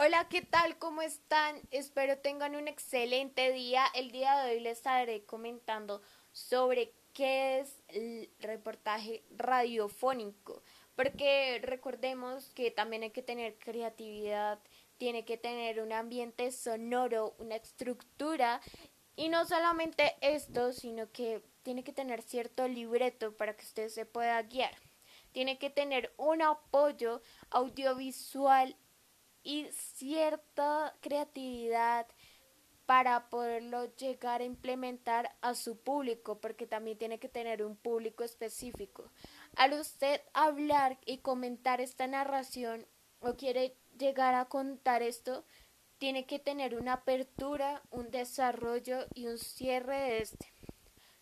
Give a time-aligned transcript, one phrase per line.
[0.00, 0.78] Hola, ¿qué tal?
[0.78, 1.60] ¿Cómo están?
[1.72, 3.84] Espero tengan un excelente día.
[3.94, 10.62] El día de hoy les estaré comentando sobre qué es el reportaje radiofónico,
[10.94, 14.60] porque recordemos que también hay que tener creatividad,
[14.98, 18.60] tiene que tener un ambiente sonoro, una estructura
[19.16, 24.06] y no solamente esto, sino que tiene que tener cierto libreto para que usted se
[24.06, 24.76] pueda guiar.
[25.32, 27.20] Tiene que tener un apoyo
[27.50, 28.76] audiovisual
[29.48, 32.06] y cierta creatividad
[32.84, 38.24] para poderlo llegar a implementar a su público, porque también tiene que tener un público
[38.24, 39.10] específico.
[39.56, 42.86] Al usted hablar y comentar esta narración
[43.20, 45.46] o quiere llegar a contar esto,
[45.96, 50.52] tiene que tener una apertura, un desarrollo y un cierre de este.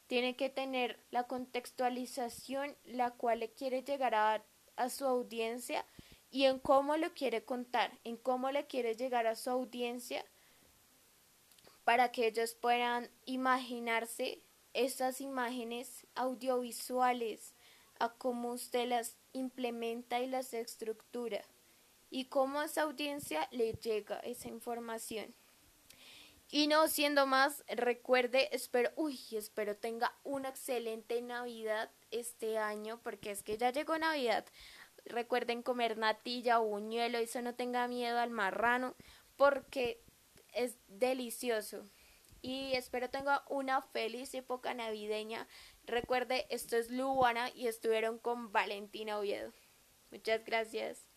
[0.09, 4.43] Tiene que tener la contextualización la cual le quiere llegar a,
[4.75, 5.87] a su audiencia
[6.31, 10.25] y en cómo lo quiere contar, en cómo le quiere llegar a su audiencia
[11.85, 14.41] para que ellos puedan imaginarse
[14.75, 17.55] esas imágenes audiovisuales,
[17.99, 21.43] a cómo usted las implementa y las estructura
[22.11, 25.35] y cómo a esa audiencia le llega esa información.
[26.49, 33.33] Y no siendo más, recuerde, espero, uy, espero tenga una excelente Navidad este año, porque
[33.33, 34.47] es que ya llegó Navidad.
[35.07, 38.95] Recuerden comer natilla o buñuelo, eso no tenga miedo al marrano,
[39.37, 40.03] porque
[40.53, 41.87] es delicioso.
[42.43, 45.49] Y espero tenga una feliz época navideña.
[45.85, 49.53] Recuerde, esto es Luana y estuvieron con Valentina Oviedo.
[50.11, 51.16] Muchas gracias.